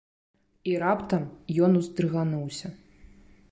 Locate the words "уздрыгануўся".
1.81-2.67